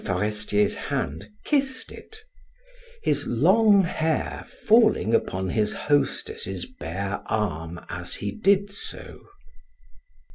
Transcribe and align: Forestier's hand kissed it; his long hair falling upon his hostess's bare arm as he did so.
Forestier's 0.03 0.73
hand 0.89 1.29
kissed 1.45 1.91
it; 1.91 2.17
his 3.03 3.27
long 3.27 3.83
hair 3.83 4.47
falling 4.47 5.13
upon 5.13 5.49
his 5.51 5.73
hostess's 5.75 6.65
bare 6.65 7.21
arm 7.27 7.79
as 7.87 8.15
he 8.15 8.31
did 8.31 8.71
so. 8.71 9.19